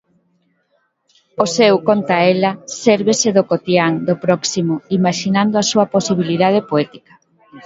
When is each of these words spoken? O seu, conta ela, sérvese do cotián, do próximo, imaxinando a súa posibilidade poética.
O 1.43 1.45
seu, 1.55 1.75
conta 1.89 2.15
ela, 2.33 2.51
sérvese 2.83 3.29
do 3.37 3.43
cotián, 3.51 3.93
do 4.07 4.15
próximo, 4.25 4.73
imaxinando 4.97 5.55
a 5.57 5.67
súa 5.71 5.85
posibilidade 5.95 6.59
poética. 6.69 7.13